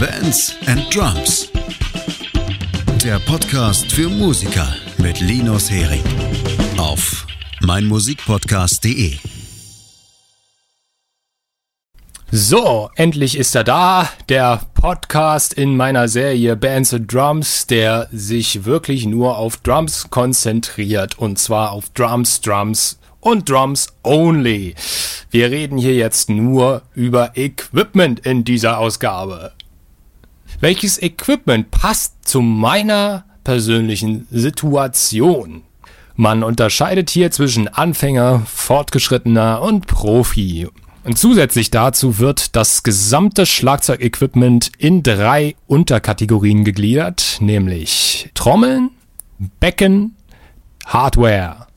[0.00, 1.50] Bands and Drums.
[3.04, 6.02] Der Podcast für Musiker mit Linus Hering.
[6.78, 7.26] Auf
[7.60, 9.18] meinmusikpodcast.de.
[12.30, 18.64] So, endlich ist er da, der Podcast in meiner Serie Bands and Drums, der sich
[18.64, 24.74] wirklich nur auf Drums konzentriert und zwar auf Drums, Drums und Drums only.
[25.30, 29.52] Wir reden hier jetzt nur über Equipment in dieser Ausgabe.
[30.60, 35.62] Welches Equipment passt zu meiner persönlichen Situation?
[36.16, 40.68] Man unterscheidet hier zwischen Anfänger, Fortgeschrittener und Profi.
[41.02, 48.90] Und zusätzlich dazu wird das gesamte Schlagzeugequipment in drei Unterkategorien gegliedert, nämlich Trommeln,
[49.60, 50.14] Becken,
[50.84, 51.68] Hardware.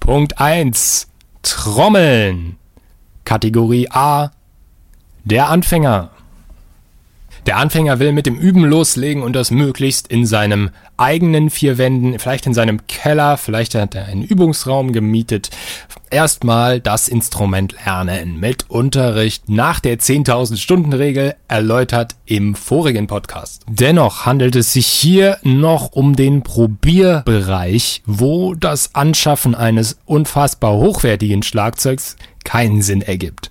[0.00, 1.08] Punkt 1.
[1.42, 2.56] Trommeln.
[3.26, 4.30] Kategorie A.
[5.24, 6.13] Der Anfänger.
[7.46, 12.18] Der Anfänger will mit dem Üben loslegen und das möglichst in seinem eigenen vier Wänden,
[12.18, 15.50] vielleicht in seinem Keller, vielleicht hat er einen Übungsraum gemietet.
[16.08, 23.62] Erstmal das Instrument lernen mit Unterricht nach der 10.000 Stunden Regel erläutert im vorigen Podcast.
[23.68, 31.42] Dennoch handelt es sich hier noch um den Probierbereich, wo das Anschaffen eines unfassbar hochwertigen
[31.42, 33.50] Schlagzeugs keinen Sinn ergibt.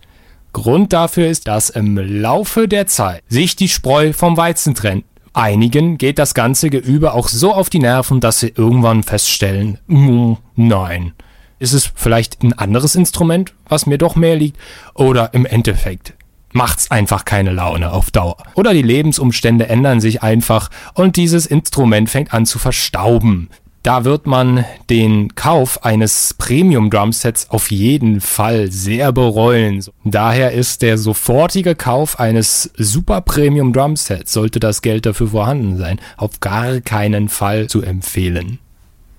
[0.54, 5.06] Grund dafür ist, dass im Laufe der Zeit sich die Spreu vom Weizen trennt.
[5.34, 10.34] Einigen geht das ganze Geübe auch so auf die Nerven, dass sie irgendwann feststellen, mm,
[10.56, 11.14] nein.
[11.58, 14.58] Ist es vielleicht ein anderes Instrument, was mir doch mehr liegt?
[14.94, 16.14] Oder im Endeffekt
[16.54, 18.38] macht's einfach keine Laune auf Dauer.
[18.54, 23.50] Oder die Lebensumstände ändern sich einfach und dieses Instrument fängt an zu verstauben.
[23.84, 29.84] Da wird man den Kauf eines Premium Drumsets auf jeden Fall sehr bereuen.
[30.06, 36.00] Daher ist der sofortige Kauf eines Super Premium Drumsets, sollte das Geld dafür vorhanden sein,
[36.16, 38.59] auf gar keinen Fall zu empfehlen.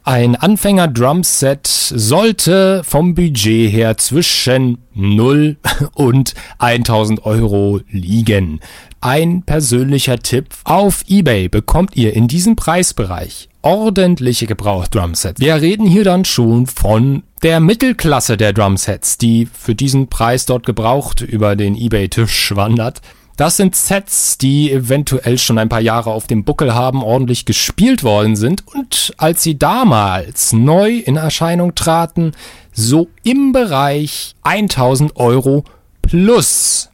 [0.02, 5.58] Ein Anfänger Drumset sollte vom Budget her zwischen 0
[5.94, 8.60] und 1000 Euro liegen.
[9.02, 10.46] Ein persönlicher Tipp.
[10.64, 15.40] Auf eBay bekommt ihr in diesem Preisbereich ordentliche Gebrauch-Drumsets.
[15.40, 20.66] Wir reden hier dann schon von der Mittelklasse der Drumsets, die für diesen Preis dort
[20.66, 23.00] gebraucht über den eBay-Tisch wandert.
[23.36, 28.04] Das sind Sets, die eventuell schon ein paar Jahre auf dem Buckel haben, ordentlich gespielt
[28.04, 32.32] worden sind und als sie damals neu in Erscheinung traten,
[32.72, 35.64] so im Bereich 1000 Euro
[36.02, 36.90] plus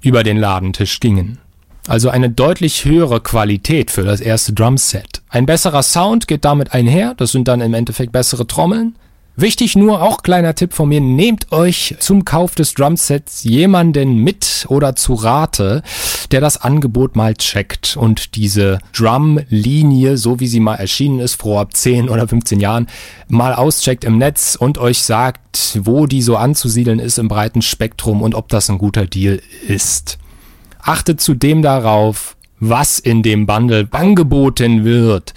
[0.00, 1.38] über den Ladentisch gingen.
[1.88, 5.22] Also eine deutlich höhere Qualität für das erste Drumset.
[5.30, 8.94] Ein besserer Sound geht damit einher, das sind dann im Endeffekt bessere Trommeln.
[9.36, 14.66] Wichtig nur, auch kleiner Tipp von mir, nehmt euch zum Kauf des Drumsets jemanden mit
[14.68, 15.82] oder zu Rate,
[16.30, 21.70] der das Angebot mal checkt und diese Drumlinie, so wie sie mal erschienen ist vor
[21.70, 22.86] 10 oder 15 Jahren,
[23.28, 28.20] mal auscheckt im Netz und euch sagt, wo die so anzusiedeln ist im breiten Spektrum
[28.20, 30.18] und ob das ein guter Deal ist.
[30.80, 35.34] Achtet zudem darauf, was in dem Bundle angeboten wird.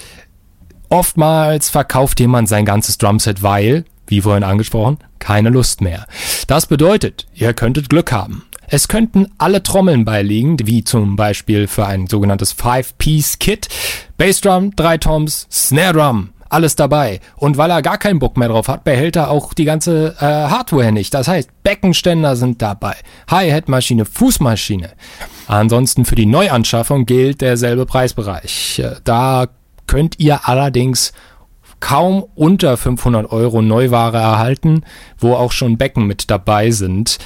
[0.89, 6.05] Oftmals verkauft jemand sein ganzes Drumset, weil, wie vorhin angesprochen, keine Lust mehr.
[6.47, 8.43] Das bedeutet, ihr könntet Glück haben.
[8.67, 13.67] Es könnten alle Trommeln beiliegen, wie zum Beispiel für ein sogenanntes Five-Piece-Kit,
[14.17, 17.19] Bassdrum, drei Toms, Snare Drum, alles dabei.
[17.35, 20.25] Und weil er gar keinen Bock mehr drauf hat, behält er auch die ganze äh,
[20.25, 21.13] Hardware nicht.
[21.13, 22.95] Das heißt, Beckenständer sind dabei,
[23.29, 24.91] Hi-Hat-Maschine, Fußmaschine.
[25.47, 28.79] Ansonsten für die Neuanschaffung gilt derselbe Preisbereich.
[28.79, 29.47] Äh, da
[29.87, 31.13] könnt ihr allerdings
[31.79, 34.83] kaum unter 500 Euro Neuware erhalten,
[35.17, 37.17] wo auch schon Becken mit dabei sind.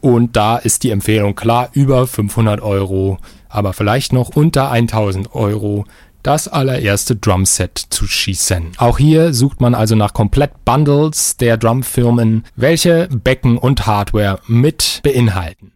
[0.00, 5.84] Und da ist die Empfehlung klar über 500 Euro, aber vielleicht noch unter 1000 Euro
[6.22, 8.72] das allererste Drumset zu schießen.
[8.78, 15.72] Auch hier sucht man also nach Komplett-Bundles der Drumfirmen, welche Becken und Hardware mit beinhalten.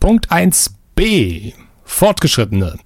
[0.00, 1.54] Punkt 1b.
[1.84, 2.78] Fortgeschrittene.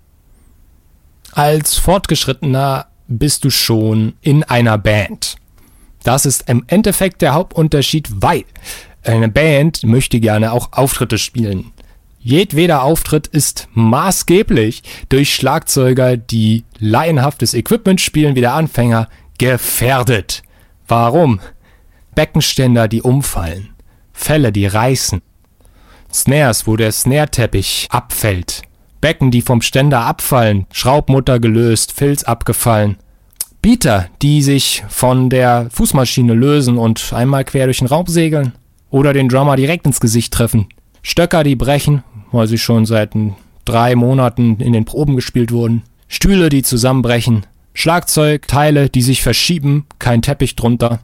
[1.32, 5.36] Als Fortgeschrittener bist du schon in einer Band.
[6.04, 8.44] Das ist im Endeffekt der Hauptunterschied, weil
[9.02, 11.72] eine Band möchte gerne auch Auftritte spielen.
[12.28, 19.08] Jedweder Auftritt ist maßgeblich durch Schlagzeuger, die laienhaftes Equipment spielen wie der Anfänger,
[19.38, 20.42] gefährdet.
[20.86, 21.40] Warum?
[22.14, 23.70] Beckenständer, die umfallen.
[24.12, 25.22] Fälle, die reißen.
[26.12, 28.60] Snares, wo der Snare-Teppich abfällt.
[29.00, 30.66] Becken, die vom Ständer abfallen.
[30.70, 32.98] Schraubmutter gelöst, Filz abgefallen.
[33.62, 38.52] Bieter, die sich von der Fußmaschine lösen und einmal quer durch den Raum segeln.
[38.90, 40.68] Oder den Drummer direkt ins Gesicht treffen.
[41.02, 42.02] Stöcker, die brechen,
[42.32, 43.12] weil sie schon seit
[43.64, 45.82] drei Monaten in den Proben gespielt wurden.
[46.08, 47.46] Stühle, die zusammenbrechen.
[47.74, 51.00] Schlagzeugteile, die sich verschieben, kein Teppich drunter.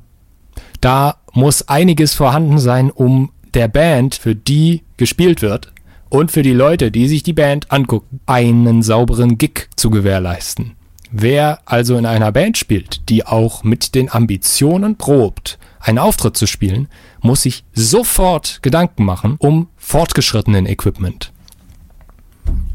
[0.81, 5.73] Da muss einiges vorhanden sein, um der Band, für die gespielt wird,
[6.09, 10.73] und für die Leute, die sich die Band angucken, einen sauberen Gig zu gewährleisten.
[11.11, 16.47] Wer also in einer Band spielt, die auch mit den Ambitionen probt, einen Auftritt zu
[16.47, 16.89] spielen,
[17.25, 21.33] muss sich sofort Gedanken machen um fortgeschrittenen Equipment.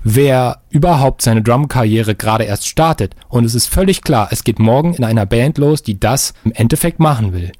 [0.04, 4.96] Wer überhaupt seine Drumkarriere gerade erst startet und es ist völlig klar, es geht morgen
[4.96, 7.51] in einer Band los, die das im Endeffekt machen will,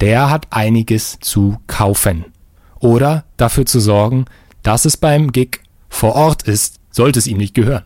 [0.00, 2.26] der hat einiges zu kaufen.
[2.80, 4.26] Oder dafür zu sorgen,
[4.62, 7.84] dass es beim Gig vor Ort ist, sollte es ihm nicht gehören.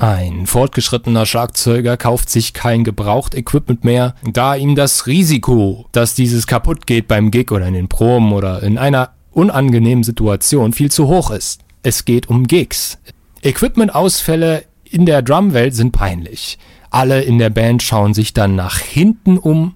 [0.00, 6.46] Ein fortgeschrittener Schlagzeuger kauft sich kein gebraucht Equipment mehr, da ihm das Risiko, dass dieses
[6.46, 11.06] kaputt geht beim Gig oder in den Proben oder in einer unangenehmen Situation viel zu
[11.06, 11.60] hoch ist.
[11.82, 12.96] Es geht um Gigs.
[13.42, 16.58] Equipment-Ausfälle in der Drumwelt sind peinlich.
[16.88, 19.74] Alle in der Band schauen sich dann nach hinten um.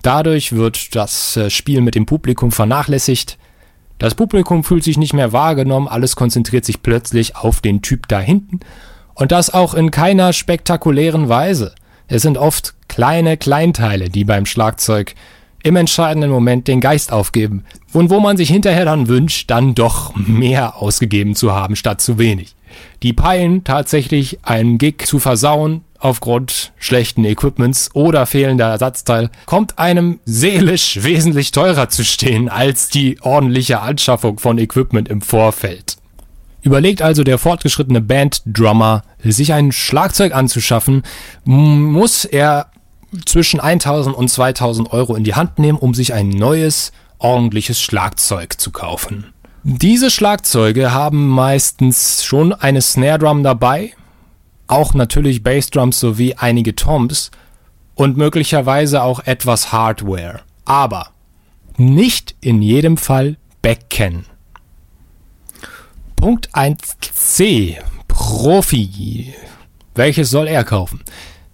[0.00, 3.36] Dadurch wird das äh, Spiel mit dem Publikum vernachlässigt.
[3.98, 8.20] Das Publikum fühlt sich nicht mehr wahrgenommen, alles konzentriert sich plötzlich auf den Typ da
[8.20, 8.60] hinten
[9.16, 11.74] und das auch in keiner spektakulären Weise.
[12.06, 15.14] Es sind oft kleine Kleinteile, die beim Schlagzeug
[15.64, 20.14] im entscheidenden Moment den Geist aufgeben und wo man sich hinterher dann wünscht, dann doch
[20.14, 22.54] mehr ausgegeben zu haben statt zu wenig.
[23.02, 30.20] Die peilen tatsächlich einen Gig zu versauen aufgrund schlechten Equipments oder fehlender Ersatzteil, kommt einem
[30.24, 35.95] seelisch wesentlich teurer zu stehen als die ordentliche Anschaffung von Equipment im Vorfeld.
[36.66, 41.04] Überlegt also der fortgeschrittene Banddrummer, sich ein Schlagzeug anzuschaffen,
[41.44, 42.72] muss er
[43.24, 48.58] zwischen 1000 und 2000 Euro in die Hand nehmen, um sich ein neues, ordentliches Schlagzeug
[48.60, 49.32] zu kaufen.
[49.62, 53.92] Diese Schlagzeuge haben meistens schon eine Snare Drum dabei,
[54.66, 57.30] auch natürlich Bassdrums sowie einige Toms
[57.94, 60.40] und möglicherweise auch etwas Hardware.
[60.64, 61.10] Aber
[61.76, 64.24] nicht in jedem Fall Becken.
[66.26, 67.76] Punkt 1c.
[68.08, 69.32] Profi.
[69.94, 71.04] Welches soll er kaufen?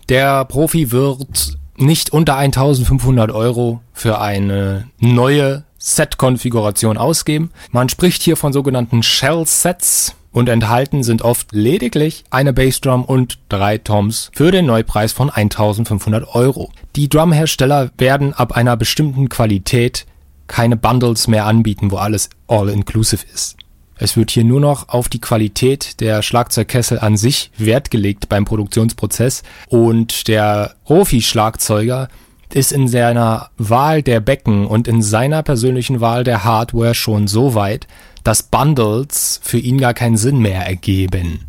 [0.08, 7.50] Der Profi wird nicht unter 1500 Euro für eine neue Set-Konfiguration ausgeben.
[7.70, 13.76] Man spricht hier von sogenannten Shell-Sets und enthalten sind oft lediglich eine Bassdrum und drei
[13.76, 16.70] Toms für den Neupreis von 1500 Euro.
[16.96, 20.06] Die Drumhersteller werden ab einer bestimmten Qualität
[20.46, 23.58] keine Bundles mehr anbieten, wo alles all-inclusive ist.
[24.02, 28.44] Es wird hier nur noch auf die Qualität der Schlagzeugkessel an sich Wert gelegt beim
[28.44, 32.08] Produktionsprozess und der Profi-Schlagzeuger
[32.52, 37.54] ist in seiner Wahl der Becken und in seiner persönlichen Wahl der Hardware schon so
[37.54, 37.86] weit,
[38.24, 41.46] dass Bundles für ihn gar keinen Sinn mehr ergeben.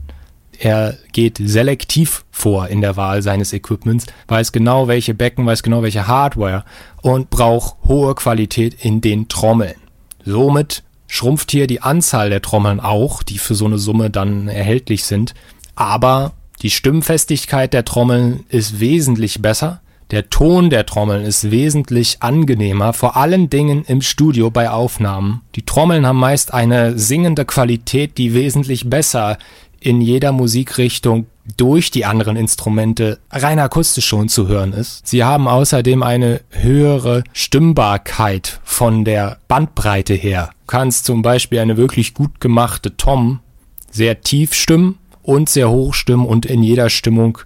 [0.60, 5.82] Er geht selektiv vor in der Wahl seines Equipments, weiß genau welche Becken, weiß genau
[5.82, 6.66] welche Hardware
[7.02, 9.74] und braucht hohe Qualität in den Trommeln.
[10.24, 10.84] Somit
[11.14, 15.36] schrumpft hier die Anzahl der Trommeln auch, die für so eine Summe dann erhältlich sind.
[15.76, 16.32] Aber
[16.64, 19.82] die Stimmfestigkeit der Trommeln ist wesentlich besser.
[20.10, 25.42] Der Ton der Trommeln ist wesentlich angenehmer, vor allen Dingen im Studio bei Aufnahmen.
[25.54, 29.38] Die Trommeln haben meist eine singende Qualität, die wesentlich besser
[29.80, 35.06] in jeder Musikrichtung durch die anderen Instrumente rein akustisch schon zu hören ist.
[35.06, 40.52] Sie haben außerdem eine höhere Stimmbarkeit von der Bandbreite her.
[40.62, 43.42] Du kannst zum Beispiel eine wirklich gut gemachte Tom
[43.92, 47.38] sehr tief stimmen und sehr hoch stimmen und in jeder Stimmung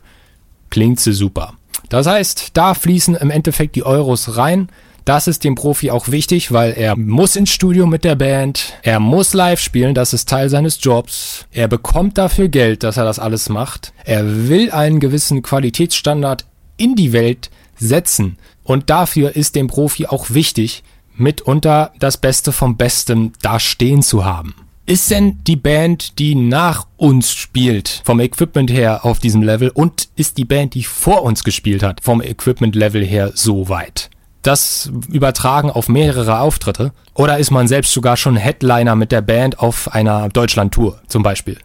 [0.69, 1.53] klingt sie super.
[1.89, 4.69] Das heißt, da fließen im Endeffekt die Euros rein.
[5.07, 8.99] Das ist dem Profi auch wichtig, weil er muss ins Studio mit der Band, er
[8.99, 11.45] muss live spielen, das ist Teil seines Jobs.
[11.53, 13.93] Er bekommt dafür Geld, dass er das alles macht.
[14.03, 16.43] Er will einen gewissen Qualitätsstandard
[16.75, 18.37] in die Welt setzen.
[18.65, 20.83] Und dafür ist dem Profi auch wichtig,
[21.15, 24.55] mitunter das Beste vom Besten da stehen zu haben.
[24.85, 30.09] Ist denn die Band, die nach uns spielt, vom Equipment her auf diesem Level und
[30.17, 34.09] ist die Band, die vor uns gespielt hat, vom Equipment Level her so weit?
[34.47, 36.93] Das übertragen auf mehrere Auftritte?
[37.13, 41.57] Oder ist man selbst sogar schon Headliner mit der Band auf einer Deutschland-Tour zum Beispiel?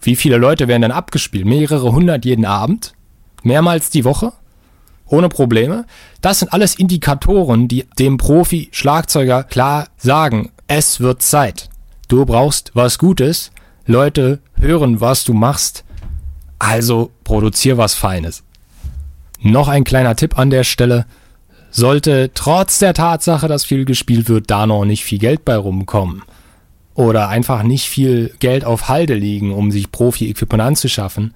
[0.00, 1.44] Wie viele Leute werden dann abgespielt?
[1.44, 2.92] Mehrere hundert jeden Abend?
[3.42, 4.32] Mehrmals die Woche?
[5.06, 5.84] Ohne Probleme?
[6.20, 11.68] Das sind alles Indikatoren, die dem Profi-Schlagzeuger klar sagen, es wird Zeit.
[12.08, 13.50] Du brauchst was Gutes.
[13.84, 15.84] Leute hören, was du machst.
[16.58, 18.44] Also produzier was Feines.
[19.40, 21.04] Noch ein kleiner Tipp an der Stelle
[21.72, 26.22] sollte trotz der Tatsache, dass viel gespielt wird, da noch nicht viel Geld bei rumkommen.
[26.94, 31.32] oder einfach nicht viel Geld auf Halde liegen, um sich Profi-Equipment anzuschaffen,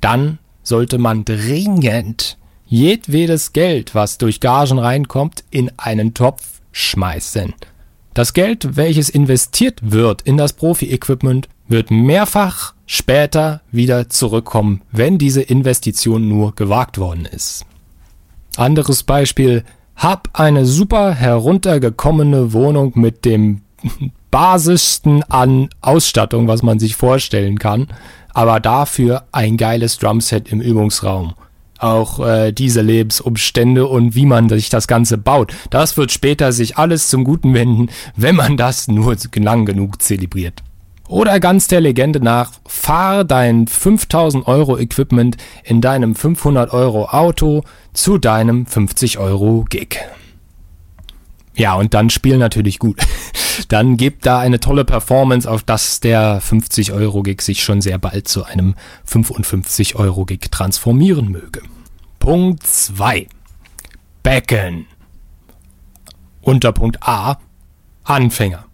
[0.00, 7.54] dann sollte man dringend jedwedes Geld, was durch Gagen reinkommt, in einen Topf schmeißen.
[8.14, 15.42] Das Geld, welches investiert wird in das Profi-Equipment, wird mehrfach später wieder zurückkommen, wenn diese
[15.42, 17.64] Investition nur gewagt worden ist.
[18.56, 19.64] Anderes Beispiel,
[19.96, 23.62] hab eine super heruntergekommene Wohnung mit dem
[24.30, 27.88] basischsten an Ausstattung, was man sich vorstellen kann,
[28.34, 31.34] aber dafür ein geiles Drumset im Übungsraum.
[31.78, 36.76] Auch äh, diese Lebensumstände und wie man sich das Ganze baut, das wird später sich
[36.76, 40.62] alles zum Guten wenden, wenn man das nur lang genug zelebriert.
[41.08, 47.62] Oder ganz der Legende nach, fahr dein 5000 Euro Equipment in deinem 500 Euro Auto
[47.92, 49.98] zu deinem 50 Euro Gig.
[51.54, 53.00] Ja, und dann spiel natürlich gut.
[53.68, 57.96] Dann gibt da eine tolle Performance, auf das der 50 Euro Gig sich schon sehr
[57.96, 58.74] bald zu einem
[59.06, 61.62] 55 Euro Gig transformieren möge.
[62.18, 63.26] Punkt 2.
[64.22, 64.86] Becken.
[66.42, 67.38] Unterpunkt A.
[68.04, 68.65] Anfänger.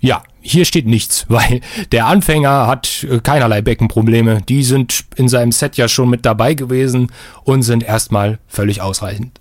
[0.00, 1.60] Ja, hier steht nichts, weil
[1.92, 4.42] der Anfänger hat äh, keinerlei Beckenprobleme.
[4.48, 7.12] Die sind in seinem Set ja schon mit dabei gewesen
[7.44, 9.40] und sind erstmal völlig ausreichend.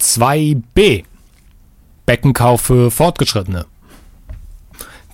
[0.00, 1.04] 2b.
[2.06, 3.66] Beckenkauf für Fortgeschrittene.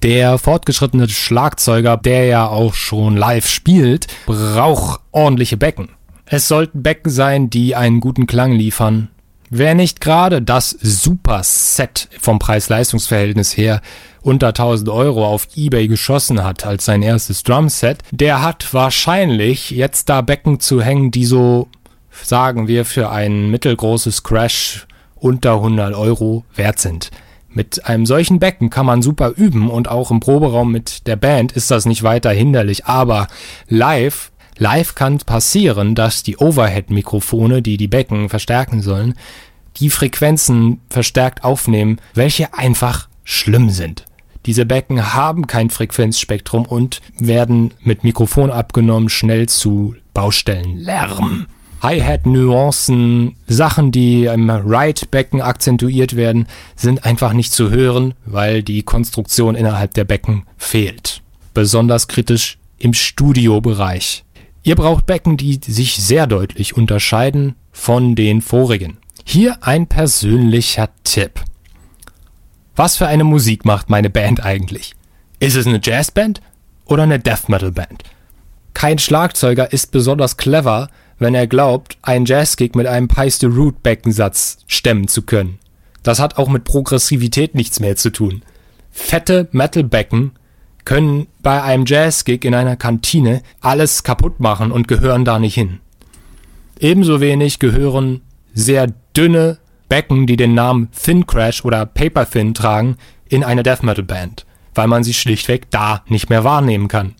[0.02, 5.90] Der fortgeschrittene Schlagzeuger, der ja auch schon live spielt, braucht ordentliche Becken.
[6.24, 9.08] Es sollten Becken sein, die einen guten Klang liefern,
[9.50, 13.80] Wer nicht gerade das Super-Set vom Preis-Leistungs-Verhältnis her
[14.20, 20.10] unter 1000 Euro auf Ebay geschossen hat als sein erstes Drumset, der hat wahrscheinlich jetzt
[20.10, 21.68] da Becken zu hängen, die so,
[22.10, 24.86] sagen wir, für ein mittelgroßes Crash
[25.16, 27.10] unter 100 Euro wert sind.
[27.48, 31.52] Mit einem solchen Becken kann man super üben und auch im Proberaum mit der Band
[31.52, 33.28] ist das nicht weiter hinderlich, aber
[33.68, 39.14] live Live kann passieren, dass die Overhead-Mikrofone, die die Becken verstärken sollen,
[39.76, 44.04] die Frequenzen verstärkt aufnehmen, welche einfach schlimm sind.
[44.46, 51.46] Diese Becken haben kein Frequenzspektrum und werden mit Mikrofon abgenommen schnell zu Baustellenlärm.
[51.82, 59.54] Hi-Hat-Nuancen, Sachen, die im Right-Becken akzentuiert werden, sind einfach nicht zu hören, weil die Konstruktion
[59.54, 61.22] innerhalb der Becken fehlt.
[61.54, 64.24] Besonders kritisch im Studiobereich.
[64.68, 68.98] Ihr braucht Becken, die sich sehr deutlich unterscheiden von den vorigen.
[69.24, 71.40] Hier ein persönlicher Tipp.
[72.76, 74.94] Was für eine Musik macht meine Band eigentlich?
[75.40, 76.42] Ist es eine Jazzband
[76.84, 78.02] oder eine Death Metal Band?
[78.74, 83.82] Kein Schlagzeuger ist besonders clever, wenn er glaubt, einen Jazzgig mit einem Pies de Root
[83.82, 85.58] Beckensatz stemmen zu können.
[86.02, 88.42] Das hat auch mit Progressivität nichts mehr zu tun.
[88.90, 90.32] Fette Metal-Becken
[90.88, 95.80] können bei einem Jazzgig in einer Kantine alles kaputt machen und gehören da nicht hin.
[96.80, 98.22] Ebenso wenig gehören
[98.54, 99.58] sehr dünne
[99.90, 102.96] Becken, die den Namen Thin Crash oder Paper Thin tragen,
[103.28, 107.14] in eine Death Metal Band, weil man sie schlichtweg da nicht mehr wahrnehmen kann.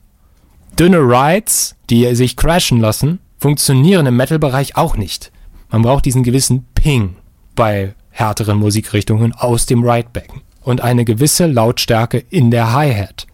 [0.78, 5.30] Dünne Rides, die sich crashen lassen, funktionieren im Metal-Bereich auch nicht.
[5.70, 7.16] Man braucht diesen gewissen Ping
[7.54, 13.26] bei härteren Musikrichtungen aus dem Ride-Becken und eine gewisse Lautstärke in der Hi-Hat.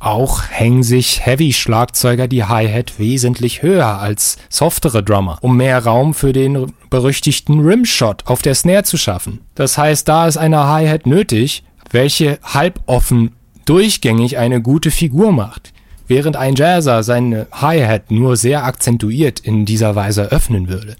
[0.00, 6.32] Auch hängen sich Heavy-Schlagzeuger die Hi-Hat wesentlich höher als softere Drummer, um mehr Raum für
[6.32, 9.40] den berüchtigten Rimshot auf der Snare zu schaffen.
[9.56, 13.32] Das heißt, da ist eine Hi-Hat nötig, welche halboffen
[13.64, 15.72] durchgängig eine gute Figur macht,
[16.06, 20.96] während ein Jazzer seine Hi-Hat nur sehr akzentuiert in dieser Weise öffnen würde.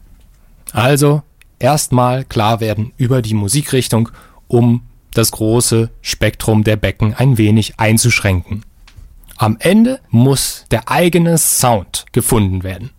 [0.72, 1.22] Also
[1.60, 4.08] erstmal klar werden über die Musikrichtung,
[4.48, 4.82] um
[5.14, 8.64] das große Spektrum der Becken ein wenig einzuschränken.
[9.40, 12.90] Am Ende muss der eigene Sound gefunden werden.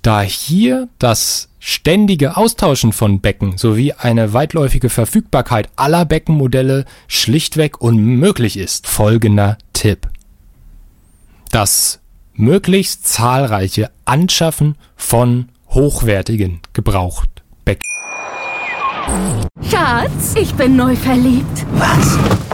[0.00, 8.56] Da hier das ständige Austauschen von Becken sowie eine weitläufige Verfügbarkeit aller Beckenmodelle schlichtweg unmöglich
[8.56, 10.08] ist, folgender Tipp.
[11.50, 12.00] Das
[12.32, 17.82] möglichst zahlreiche Anschaffen von hochwertigen Gebrauchtbecken.
[19.70, 21.66] Schatz, ich bin neu verliebt.
[21.72, 22.53] Was?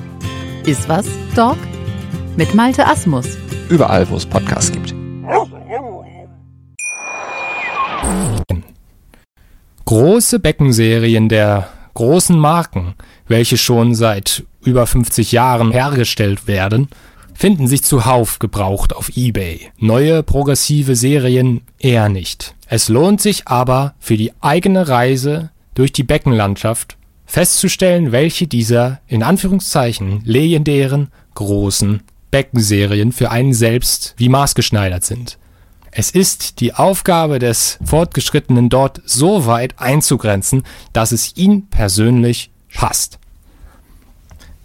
[0.65, 1.57] Ist was, Dog?
[2.37, 3.25] Mit Malte Asmus.
[3.69, 4.93] Überall, wo es Podcasts gibt.
[9.85, 12.93] Große Beckenserien der großen Marken,
[13.27, 16.89] welche schon seit über 50 Jahren hergestellt werden,
[17.33, 19.71] finden sich zuhauf gebraucht auf eBay.
[19.79, 22.53] Neue progressive Serien eher nicht.
[22.67, 26.97] Es lohnt sich aber für die eigene Reise durch die Beckenlandschaft
[27.31, 35.37] festzustellen, welche dieser in Anführungszeichen legendären großen Beckenserien für einen selbst wie maßgeschneidert sind.
[35.91, 43.17] Es ist die Aufgabe des Fortgeschrittenen dort so weit einzugrenzen, dass es ihn persönlich passt.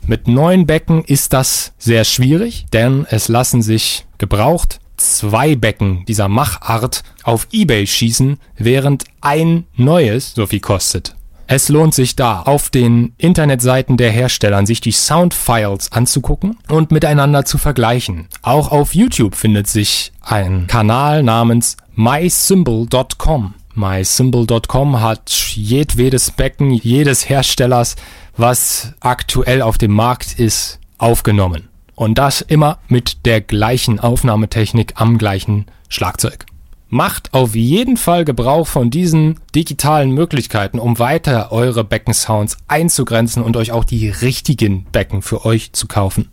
[0.05, 6.27] Mit neuen Becken ist das sehr schwierig, denn es lassen sich gebraucht zwei Becken dieser
[6.27, 11.16] Machart auf eBay schießen, während ein neues so viel kostet.
[11.49, 17.45] Es lohnt sich da, auf den Internetseiten der Hersteller sich die Soundfiles anzugucken und miteinander
[17.45, 18.27] zu vergleichen.
[18.43, 23.55] Auch auf YouTube findet sich ein Kanal namens mysymbol.com.
[23.75, 27.95] MySymbol.com hat jedwedes Becken jedes Herstellers,
[28.37, 31.69] was aktuell auf dem Markt ist, aufgenommen.
[31.95, 36.47] Und das immer mit der gleichen Aufnahmetechnik am gleichen Schlagzeug.
[36.89, 43.57] Macht auf jeden Fall Gebrauch von diesen digitalen Möglichkeiten, um weiter eure Beckensounds einzugrenzen und
[43.57, 46.29] euch auch die richtigen Becken für euch zu kaufen.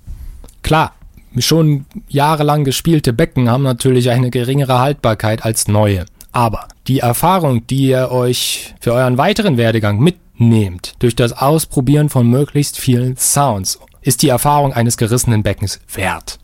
[0.61, 0.93] Klar,
[1.39, 6.05] schon jahrelang gespielte Becken haben natürlich eine geringere Haltbarkeit als neue.
[6.31, 12.27] Aber die Erfahrung, die ihr euch für euren weiteren Werdegang mitnehmt, durch das Ausprobieren von
[12.27, 16.39] möglichst vielen Sounds, ist die Erfahrung eines gerissenen Beckens wert.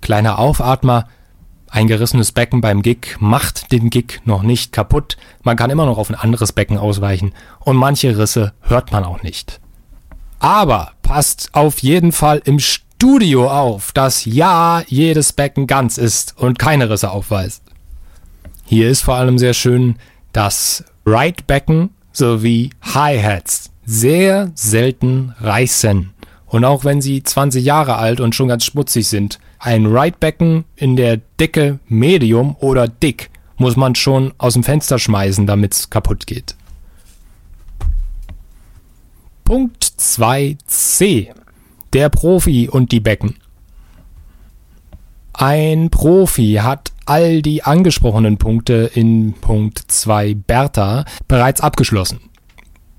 [0.00, 1.08] Kleiner Aufatmer,
[1.70, 5.16] ein gerissenes Becken beim Gig macht den Gig noch nicht kaputt.
[5.42, 9.22] Man kann immer noch auf ein anderes Becken ausweichen und manche Risse hört man auch
[9.22, 9.60] nicht.
[10.38, 16.58] Aber passt auf jeden Fall im Studio auf, dass ja jedes Becken ganz ist und
[16.58, 17.62] keine Risse aufweist.
[18.64, 19.96] Hier ist vor allem sehr schön,
[20.32, 26.12] dass Right-Becken sowie Hi-Hats sehr selten reißen.
[26.46, 30.96] Und auch wenn sie 20 Jahre alt und schon ganz schmutzig sind, ein Right-Becken in
[30.96, 36.26] der Dicke Medium oder dick muss man schon aus dem Fenster schmeißen, damit es kaputt
[36.26, 36.54] geht.
[39.44, 41.28] Punkt 2c.
[41.92, 43.36] Der Profi und die Becken.
[45.32, 52.20] Ein Profi hat all die angesprochenen Punkte in Punkt 2 Bertha bereits abgeschlossen.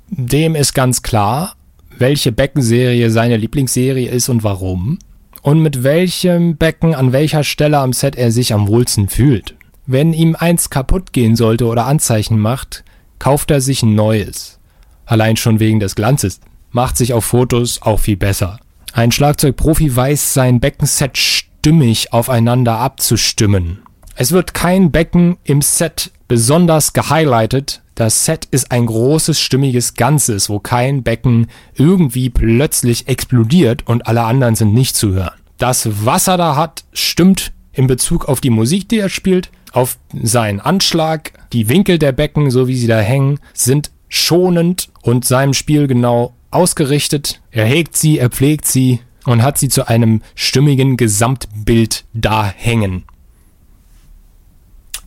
[0.10, 1.54] Dem ist ganz klar,
[1.98, 4.98] welche Beckenserie seine Lieblingsserie ist und warum
[5.42, 9.56] und mit welchem Becken an welcher Stelle am Set er sich am wohlsten fühlt.
[9.86, 12.84] Wenn ihm eins kaputt gehen sollte oder Anzeichen macht,
[13.18, 14.60] kauft er sich ein neues.
[15.06, 16.40] Allein schon wegen des Glanzes.
[16.72, 18.60] Macht sich auf Fotos auch viel besser.
[18.94, 23.80] Ein Schlagzeugprofi weiß sein Beckenset stimmig aufeinander abzustimmen.
[24.16, 27.82] Es wird kein Becken im Set besonders gehighlightet.
[28.00, 34.24] Das Set ist ein großes, stimmiges Ganzes, wo kein Becken irgendwie plötzlich explodiert und alle
[34.24, 35.38] anderen sind nicht zu hören.
[35.58, 39.98] Das, was er da hat, stimmt in Bezug auf die Musik, die er spielt, auf
[40.14, 45.54] seinen Anschlag, die Winkel der Becken, so wie sie da hängen, sind schonend und seinem
[45.54, 47.42] Spiel genau ausgerichtet.
[47.52, 53.04] Er hegt sie, er pflegt sie und hat sie zu einem stimmigen Gesamtbild da hängen.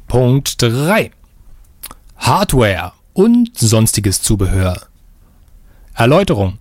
[0.09, 1.11] Punkt 3.
[2.23, 4.81] Hardware und sonstiges Zubehör.
[5.93, 6.59] Erläuterung.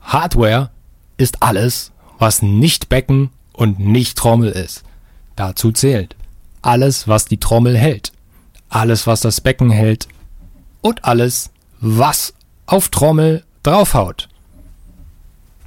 [0.00, 0.70] Hardware
[1.16, 4.84] ist alles, was nicht Becken und nicht Trommel ist.
[5.34, 6.14] Dazu zählt
[6.62, 8.12] alles, was die Trommel hält,
[8.68, 10.06] alles, was das Becken hält
[10.82, 12.32] und alles, was
[12.66, 14.28] auf Trommel draufhaut.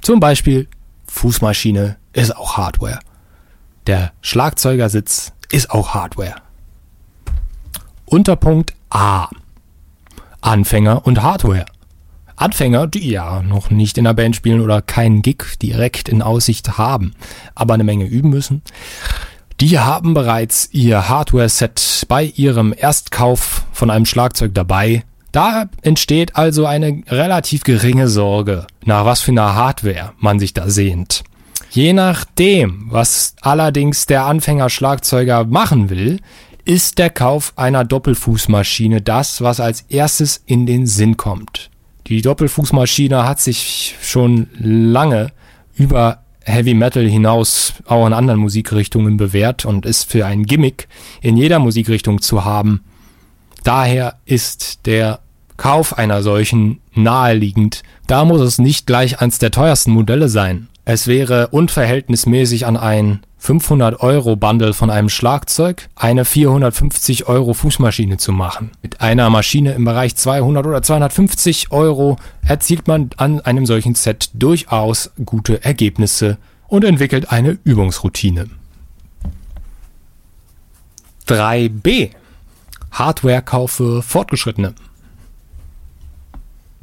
[0.00, 0.66] Zum Beispiel
[1.08, 3.00] Fußmaschine ist auch Hardware.
[3.86, 6.36] Der Schlagzeugersitz ist auch Hardware.
[8.06, 9.28] Unterpunkt A.
[10.40, 11.66] Anfänger und Hardware.
[12.36, 16.76] Anfänger, die ja noch nicht in der Band spielen oder keinen Gig direkt in Aussicht
[16.76, 17.14] haben,
[17.54, 18.62] aber eine Menge üben müssen,
[19.60, 25.02] die haben bereits ihr Hardware-Set bei ihrem Erstkauf von einem Schlagzeug dabei.
[25.32, 30.68] Da entsteht also eine relativ geringe Sorge, nach was für einer Hardware man sich da
[30.68, 31.24] sehnt.
[31.70, 36.20] Je nachdem, was allerdings der Anfänger-Schlagzeuger machen will,
[36.66, 41.70] ist der Kauf einer Doppelfußmaschine das, was als erstes in den Sinn kommt.
[42.08, 45.32] Die Doppelfußmaschine hat sich schon lange
[45.74, 50.88] über Heavy Metal hinaus auch in anderen Musikrichtungen bewährt und ist für ein Gimmick
[51.20, 52.84] in jeder Musikrichtung zu haben.
[53.64, 55.20] Daher ist der
[55.56, 57.82] Kauf einer solchen naheliegend.
[58.06, 60.68] Da muss es nicht gleich eins der teuersten Modelle sein.
[60.88, 68.18] Es wäre unverhältnismäßig an ein 500 Euro Bundle von einem Schlagzeug eine 450 Euro Fußmaschine
[68.18, 68.70] zu machen.
[68.82, 74.30] Mit einer Maschine im Bereich 200 oder 250 Euro erzielt man an einem solchen Set
[74.34, 78.48] durchaus gute Ergebnisse und entwickelt eine Übungsroutine.
[81.26, 82.10] 3b
[82.92, 84.76] Hardwarekauf für Fortgeschrittene.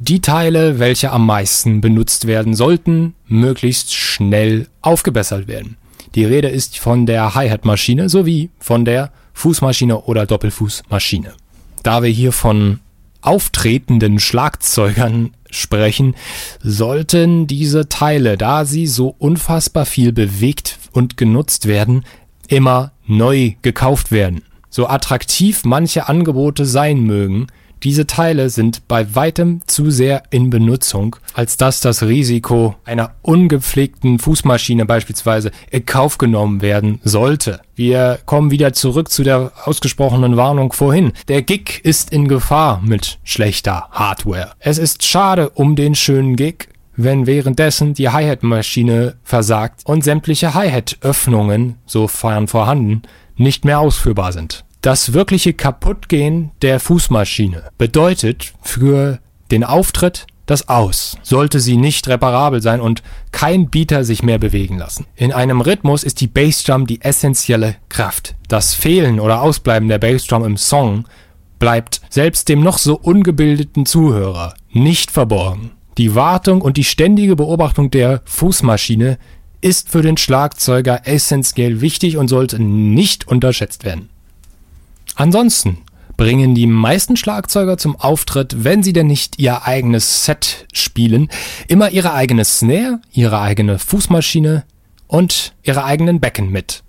[0.06, 5.78] Die Teile, welche am meisten benutzt werden sollten, möglichst schnell aufgebessert werden.
[6.14, 11.32] Die Rede ist von der Hi-Hat-Maschine sowie von der Fußmaschine oder Doppelfußmaschine.
[11.82, 12.80] Da wir hier von
[13.22, 16.16] auftretenden Schlagzeugern sprechen,
[16.62, 22.04] sollten diese Teile, da sie so unfassbar viel bewegt und genutzt werden,
[22.48, 24.42] immer neu gekauft werden.
[24.68, 27.46] So attraktiv manche Angebote sein mögen,
[27.84, 34.18] diese Teile sind bei weitem zu sehr in Benutzung, als dass das Risiko einer ungepflegten
[34.18, 37.60] Fußmaschine beispielsweise in Kauf genommen werden sollte.
[37.76, 41.12] Wir kommen wieder zurück zu der ausgesprochenen Warnung vorhin.
[41.28, 44.52] Der Gig ist in Gefahr mit schlechter Hardware.
[44.60, 51.76] Es ist schade um den schönen Gig, wenn währenddessen die Hi-Hat-Maschine versagt und sämtliche Hi-Hat-Öffnungen,
[51.84, 53.02] sofern vorhanden,
[53.36, 54.63] nicht mehr ausführbar sind.
[54.84, 59.18] Das wirkliche Kaputtgehen der Fußmaschine bedeutet für
[59.50, 64.76] den Auftritt das Aus, sollte sie nicht reparabel sein und kein Beater sich mehr bewegen
[64.76, 65.06] lassen.
[65.16, 68.34] In einem Rhythmus ist die Bassdrum die essentielle Kraft.
[68.48, 71.06] Das Fehlen oder Ausbleiben der Bassdrum im Song
[71.58, 75.70] bleibt selbst dem noch so ungebildeten Zuhörer nicht verborgen.
[75.96, 79.16] Die Wartung und die ständige Beobachtung der Fußmaschine
[79.62, 84.10] ist für den Schlagzeuger essentiell wichtig und sollte nicht unterschätzt werden.
[85.14, 85.78] Ansonsten
[86.16, 91.28] bringen die meisten Schlagzeuger zum Auftritt, wenn sie denn nicht ihr eigenes Set spielen,
[91.68, 94.64] immer ihre eigene Snare, ihre eigene Fußmaschine
[95.06, 96.82] und ihre eigenen Becken mit.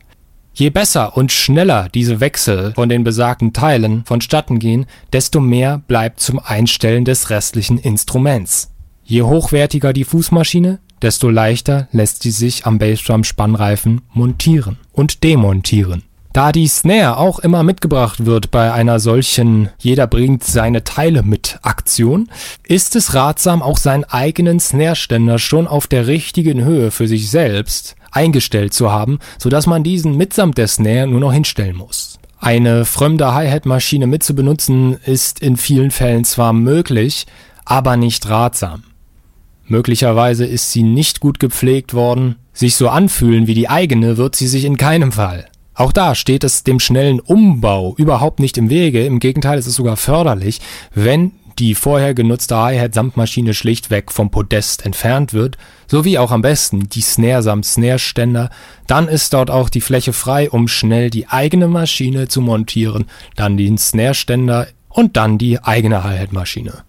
[0.53, 6.21] Je besser und schneller diese Wechsel von den besagten Teilen vonstatten gehen, desto mehr bleibt
[6.21, 8.71] zum Einstellen des restlichen Instruments.
[9.03, 16.03] Je hochwertiger die Fußmaschine, desto leichter lässt sie sich am Bassdrum Spannreifen montieren und demontieren.
[16.35, 21.59] Da die Snare auch immer mitgebracht wird bei einer solchen Jeder bringt seine Teile mit
[21.61, 22.27] Aktion,
[22.67, 27.95] ist es ratsam, auch seinen eigenen Snare-Ständer schon auf der richtigen Höhe für sich selbst
[28.11, 32.19] eingestellt zu haben, sodass man diesen mitsamt der Snare nur noch hinstellen muss.
[32.37, 37.27] Eine fremde Hi-Hat-Maschine mitzubenutzen ist in vielen Fällen zwar möglich,
[37.63, 38.83] aber nicht ratsam.
[39.67, 44.47] Möglicherweise ist sie nicht gut gepflegt worden, sich so anfühlen wie die eigene wird sie
[44.47, 45.45] sich in keinem Fall.
[45.75, 49.05] Auch da steht es dem schnellen Umbau überhaupt nicht im Wege.
[49.05, 50.61] Im Gegenteil, es ist sogar förderlich,
[50.93, 55.57] wenn die vorher genutzte Hi-Hat-Samtmaschine schlichtweg vom Podest entfernt wird,
[55.87, 58.49] sowie auch am besten die Snare samt Snare-Ständer,
[58.87, 63.57] dann ist dort auch die Fläche frei, um schnell die eigene Maschine zu montieren, dann
[63.57, 66.83] den Snare-Ständer und dann die eigene Hi-Hat-Maschine.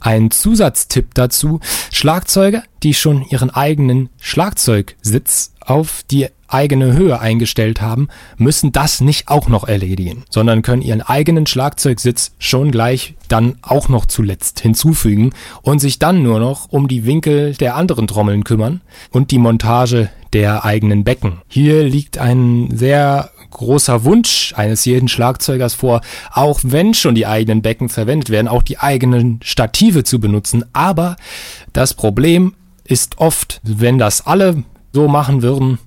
[0.00, 1.60] Ein Zusatztipp dazu,
[1.92, 9.28] Schlagzeuger, die schon ihren eigenen Schlagzeugsitz auf die eigene Höhe eingestellt haben, müssen das nicht
[9.28, 15.30] auch noch erledigen, sondern können ihren eigenen Schlagzeugsitz schon gleich dann auch noch zuletzt hinzufügen
[15.62, 20.10] und sich dann nur noch um die Winkel der anderen Trommeln kümmern und die Montage
[20.32, 21.42] der eigenen Becken.
[21.48, 26.00] Hier liegt ein sehr großer Wunsch eines jeden Schlagzeugers vor,
[26.32, 30.64] auch wenn schon die eigenen Becken verwendet werden, auch die eigenen Stative zu benutzen.
[30.72, 31.16] Aber
[31.72, 35.78] das Problem ist oft, wenn das alle so machen würden,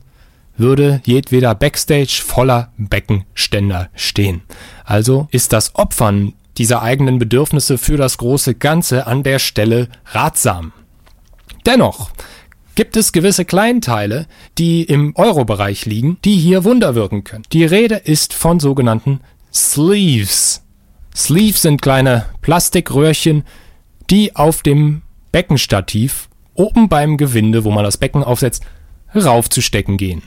[0.58, 4.42] würde jedweder Backstage voller Beckenständer stehen.
[4.84, 10.72] Also ist das Opfern dieser eigenen Bedürfnisse für das große Ganze an der Stelle ratsam.
[11.66, 12.12] Dennoch
[12.76, 17.46] gibt es gewisse Kleinteile, die im Euro-Bereich liegen, die hier Wunder wirken können.
[17.52, 19.22] Die Rede ist von sogenannten
[19.54, 20.64] Sleeves.
[21.16, 23.44] Sleeves sind kleine Plastikröhrchen,
[24.10, 28.64] die auf dem Beckenstativ oben beim Gewinde, wo man das Becken aufsetzt,
[29.16, 30.22] raufzustecken gehen.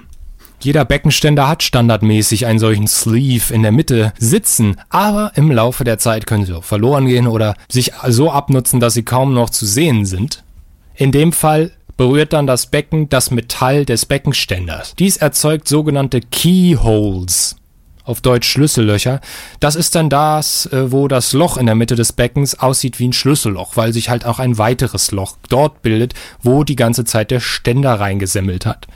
[0.61, 5.99] Jeder Beckenständer hat standardmäßig einen solchen Sleeve in der Mitte sitzen, aber im Laufe der
[5.99, 9.67] Zeit können sie auch verloren gehen oder sich so abnutzen, dass sie kaum noch zu
[9.67, 10.43] sehen sind.
[10.95, 14.95] In dem Fall berührt dann das Becken das Metall des Beckenständers.
[14.99, 17.57] Dies erzeugt sogenannte Keyholes
[18.09, 19.21] auf Deutsch Schlüssellöcher.
[19.61, 23.09] Das ist dann das, äh, wo das Loch in der Mitte des Beckens aussieht wie
[23.09, 27.31] ein Schlüsselloch, weil sich halt auch ein weiteres Loch dort bildet, wo die ganze Zeit
[27.31, 28.87] der Ständer reingesemmelt hat.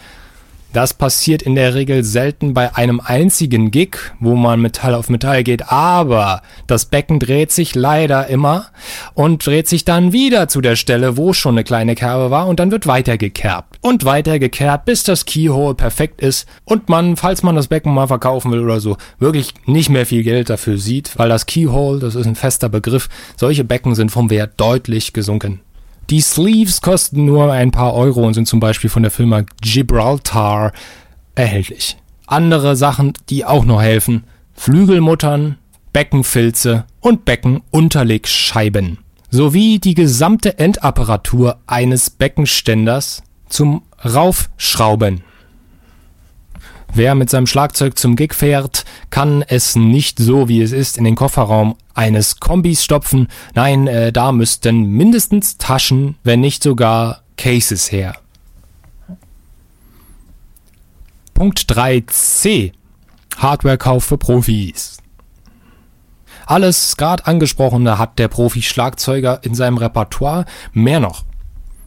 [0.72, 5.44] Das passiert in der Regel selten bei einem einzigen Gig, wo man Metall auf Metall
[5.44, 8.68] geht, aber das Becken dreht sich leider immer
[9.12, 12.58] und dreht sich dann wieder zu der Stelle, wo schon eine kleine Kerbe war und
[12.58, 17.42] dann wird weiter gekerbt und weiter gekerbt, bis das Keyhole perfekt ist und man, falls
[17.42, 21.18] man das Becken mal verkaufen will oder so, wirklich nicht mehr viel Geld dafür sieht,
[21.18, 25.60] weil das Keyhole, das ist ein fester Begriff, solche Becken sind vom Wert deutlich gesunken.
[26.10, 30.72] Die Sleeves kosten nur ein paar Euro und sind zum Beispiel von der Firma Gibraltar
[31.34, 31.96] erhältlich.
[32.26, 35.58] Andere Sachen, die auch noch helfen, Flügelmuttern,
[35.92, 38.98] Beckenfilze und Beckenunterlegscheiben
[39.30, 45.22] sowie die gesamte Endapparatur eines Beckenständers zum Raufschrauben.
[46.94, 51.04] Wer mit seinem Schlagzeug zum Gig fährt, kann es nicht so, wie es ist, in
[51.04, 53.28] den Kofferraum eines Kombis stopfen.
[53.54, 58.14] Nein, äh, da müssten mindestens Taschen, wenn nicht sogar Cases her.
[61.32, 62.72] Punkt 3c.
[63.38, 64.98] Hardwarekauf für Profis.
[66.44, 70.44] Alles gerade angesprochene hat der Profi-Schlagzeuger in seinem Repertoire.
[70.74, 71.24] Mehr noch.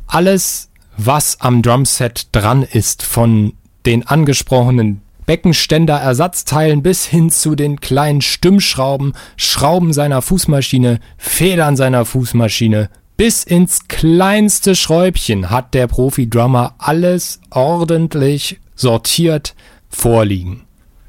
[0.08, 3.54] Alles, was am Drumset dran ist, von
[3.86, 12.90] den angesprochenen Beckenständer-Ersatzteilen bis hin zu den kleinen Stimmschrauben, Schrauben seiner Fußmaschine, Federn seiner Fußmaschine,
[13.18, 19.56] bis ins kleinste Schräubchen hat der Profi-Drummer alles ordentlich sortiert
[19.90, 20.66] vorliegen.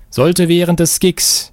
[0.08, 1.52] Sollte während des Gigs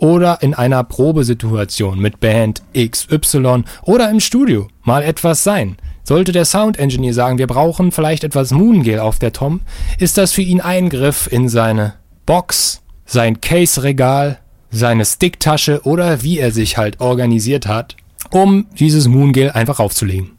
[0.00, 6.44] oder in einer Probesituation mit Band XY oder im Studio mal etwas sein, sollte der
[6.44, 9.60] Sound Engineer sagen, wir brauchen vielleicht etwas Moongel auf der Tom,
[9.98, 11.94] ist das für ihn Eingriff in seine
[12.26, 14.38] Box, sein Case-Regal,
[14.70, 17.96] seine Sticktasche oder wie er sich halt organisiert hat,
[18.30, 20.32] um dieses Moongel einfach aufzulegen.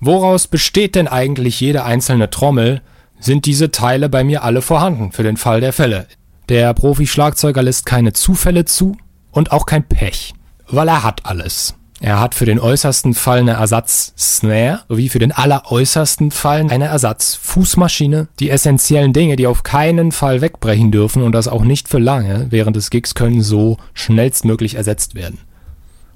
[0.00, 2.82] Woraus besteht denn eigentlich jede einzelne Trommel?
[3.18, 6.06] Sind diese Teile bei mir alle vorhanden für den Fall der Fälle?
[6.48, 8.96] Der Profi-Schlagzeuger lässt keine Zufälle zu
[9.32, 10.32] und auch kein Pech,
[10.68, 11.74] weil er hat alles.
[12.00, 18.28] Er hat für den äußersten Fall eine Ersatz-Snare sowie für den alleräußersten Fall eine Ersatz-Fußmaschine.
[18.38, 22.46] Die essentiellen Dinge, die auf keinen Fall wegbrechen dürfen und das auch nicht für lange
[22.50, 25.38] während des Gigs, können so schnellstmöglich ersetzt werden.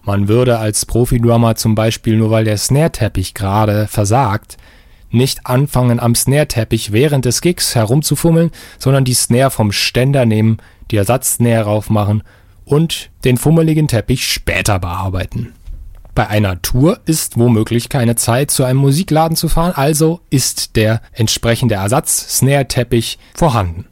[0.02, 4.58] Man würde als Profi-Drummer zum Beispiel, nur weil der Snare-Teppich gerade versagt,
[5.10, 10.58] nicht anfangen am Snare-Teppich während des Gigs herumzufummeln, sondern die Snare vom Ständer nehmen,
[10.90, 12.22] die Ersatz-Snare raufmachen
[12.64, 15.52] und den fummeligen Teppich später bearbeiten.
[16.14, 21.00] Bei einer Tour ist womöglich keine Zeit, zu einem Musikladen zu fahren, also ist der
[21.12, 23.86] entsprechende Ersatz-Snare-Teppich vorhanden.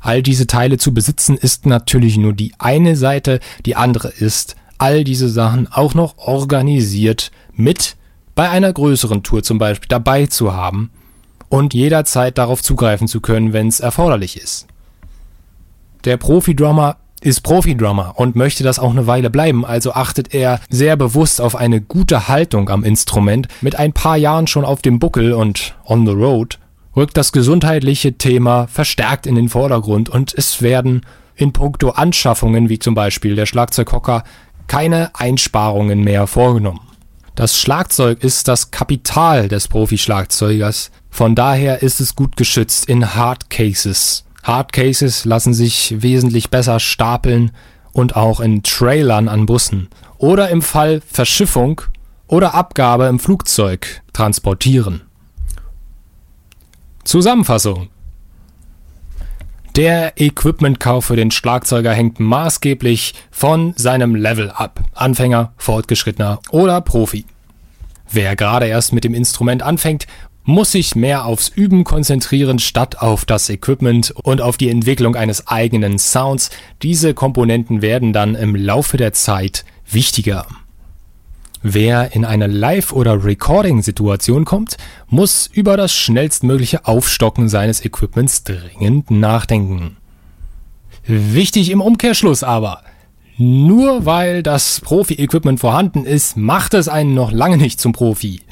[0.00, 5.04] All diese Teile zu besitzen ist natürlich nur die eine Seite, die andere ist, all
[5.04, 7.96] diese Sachen auch noch organisiert mit
[8.38, 10.92] bei einer größeren Tour zum Beispiel dabei zu haben
[11.48, 14.68] und jederzeit darauf zugreifen zu können, wenn es erforderlich ist.
[16.04, 20.94] Der Profi-Drummer ist Profi-Drummer und möchte das auch eine Weile bleiben, also achtet er sehr
[20.94, 23.48] bewusst auf eine gute Haltung am Instrument.
[23.60, 26.60] Mit ein paar Jahren schon auf dem Buckel und on the road
[26.94, 32.78] rückt das gesundheitliche Thema verstärkt in den Vordergrund und es werden in puncto Anschaffungen, wie
[32.78, 34.22] zum Beispiel der Schlagzeughocker,
[34.68, 36.87] keine Einsparungen mehr vorgenommen.
[37.38, 40.90] Das Schlagzeug ist das Kapital des Profi-Schlagzeugers.
[41.08, 44.24] Von daher ist es gut geschützt in Hard Cases.
[44.42, 47.52] Hardcases lassen sich wesentlich besser stapeln
[47.92, 51.80] und auch in Trailern an Bussen oder im Fall Verschiffung
[52.26, 55.02] oder Abgabe im Flugzeug transportieren.
[57.04, 57.88] Zusammenfassung
[59.78, 64.80] der Equipmentkauf für den Schlagzeuger hängt maßgeblich von seinem Level ab.
[64.92, 67.24] Anfänger, Fortgeschrittener oder Profi.
[68.10, 70.08] Wer gerade erst mit dem Instrument anfängt,
[70.42, 75.46] muss sich mehr aufs Üben konzentrieren statt auf das Equipment und auf die Entwicklung eines
[75.46, 76.50] eigenen Sounds.
[76.82, 80.44] Diese Komponenten werden dann im Laufe der Zeit wichtiger.
[81.62, 84.76] Wer in eine Live- oder Recording-Situation kommt,
[85.08, 89.96] muss über das schnellstmögliche Aufstocken seines Equipments dringend nachdenken.
[91.06, 92.82] Wichtig im Umkehrschluss aber,
[93.38, 98.42] nur weil das Profi-Equipment vorhanden ist, macht es einen noch lange nicht zum Profi.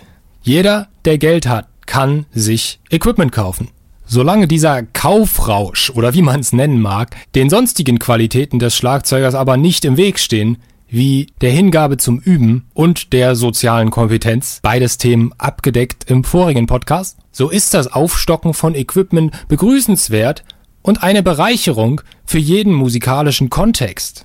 [0.43, 3.69] Jeder, der Geld hat, kann sich Equipment kaufen.
[4.05, 9.57] Solange dieser Kaufrausch oder wie man es nennen mag, den sonstigen Qualitäten des Schlagzeugers aber
[9.57, 15.33] nicht im Weg stehen, wie der Hingabe zum Üben und der sozialen Kompetenz, beides Themen
[15.39, 20.45] abgedeckt im vorigen Podcast, so ist das Aufstocken von Equipment begrüßenswert
[20.83, 24.25] und eine Bereicherung für jeden musikalischen Kontext.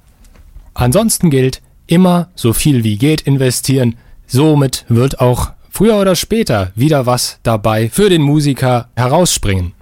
[0.74, 3.96] Ansonsten gilt, immer so viel wie geht investieren,
[4.28, 9.74] somit wird auch früher oder später wieder was dabei für den Musiker herausspringen.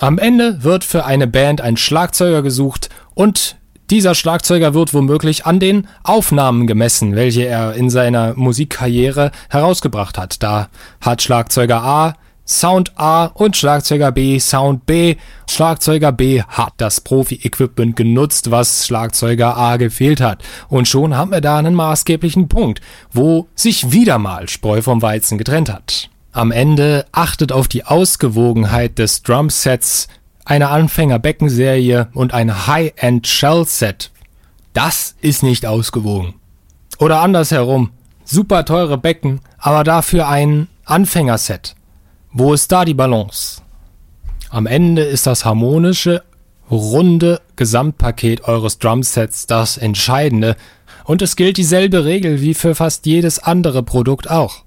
[0.00, 3.56] Am Ende wird für eine Band ein Schlagzeuger gesucht und
[3.92, 10.42] dieser Schlagzeuger wird womöglich an den Aufnahmen gemessen, welche er in seiner Musikkarriere herausgebracht hat.
[10.42, 10.70] Da
[11.02, 12.14] hat Schlagzeuger A
[12.46, 15.16] Sound A und Schlagzeuger B Sound B.
[15.46, 20.42] Schlagzeuger B hat das Profi-Equipment genutzt, was Schlagzeuger A gefehlt hat.
[20.70, 22.80] Und schon haben wir da einen maßgeblichen Punkt,
[23.12, 26.08] wo sich wieder mal Spreu vom Weizen getrennt hat.
[26.32, 30.08] Am Ende achtet auf die Ausgewogenheit des Drumsets,
[30.52, 34.10] eine Anfänger-Beckenserie und ein High-End Shell-Set.
[34.74, 36.34] Das ist nicht ausgewogen.
[36.98, 41.74] Oder andersherum, super teure Becken, aber dafür ein Anfängerset.
[42.34, 43.62] Wo ist da die Balance?
[44.50, 46.22] Am Ende ist das harmonische,
[46.70, 50.56] runde Gesamtpaket eures Drumsets das Entscheidende
[51.04, 54.64] und es gilt dieselbe Regel wie für fast jedes andere Produkt auch.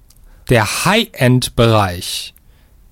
[0.49, 2.34] Der High-End-Bereich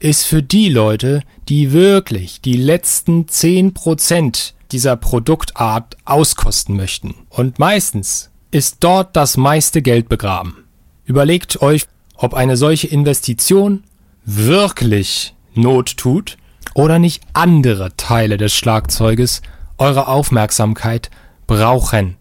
[0.04, 7.16] ist für die Leute, die wirklich die letzten 10% dieser Produktart auskosten möchten.
[7.30, 10.66] Und meistens ist dort das meiste Geld begraben.
[11.06, 11.86] Überlegt euch,
[12.16, 13.84] ob eine solche Investition
[14.26, 16.38] wirklich Not tut
[16.74, 19.42] oder nicht andere Teile des Schlagzeuges
[19.78, 21.12] eure Aufmerksamkeit
[21.48, 22.18] brauchen.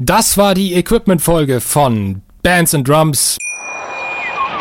[0.00, 3.38] Das war die Equipment-Folge von Bands and Drums.